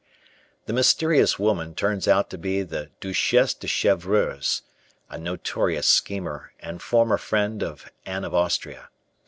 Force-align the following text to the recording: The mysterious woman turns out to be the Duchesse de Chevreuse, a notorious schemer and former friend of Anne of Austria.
The 0.65 0.73
mysterious 0.73 1.37
woman 1.37 1.75
turns 1.75 2.07
out 2.07 2.31
to 2.31 2.37
be 2.39 2.63
the 2.63 2.89
Duchesse 3.01 3.53
de 3.53 3.67
Chevreuse, 3.67 4.63
a 5.11 5.19
notorious 5.19 5.85
schemer 5.85 6.53
and 6.59 6.81
former 6.81 7.19
friend 7.19 7.61
of 7.61 7.91
Anne 8.03 8.23
of 8.25 8.33
Austria. 8.33 8.89